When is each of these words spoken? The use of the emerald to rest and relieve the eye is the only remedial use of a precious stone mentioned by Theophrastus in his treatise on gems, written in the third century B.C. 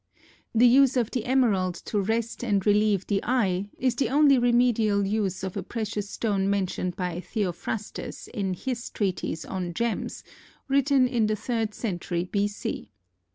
The 0.55 0.65
use 0.65 0.97
of 0.97 1.11
the 1.11 1.25
emerald 1.27 1.75
to 1.85 2.01
rest 2.01 2.43
and 2.43 2.65
relieve 2.65 3.05
the 3.05 3.19
eye 3.23 3.69
is 3.77 3.93
the 3.95 4.09
only 4.09 4.39
remedial 4.39 5.05
use 5.05 5.43
of 5.43 5.55
a 5.55 5.61
precious 5.61 6.09
stone 6.09 6.49
mentioned 6.49 6.95
by 6.95 7.19
Theophrastus 7.19 8.27
in 8.29 8.55
his 8.55 8.89
treatise 8.89 9.45
on 9.45 9.75
gems, 9.75 10.23
written 10.67 11.07
in 11.07 11.27
the 11.27 11.35
third 11.35 11.75
century 11.75 12.23
B.C. 12.23 12.89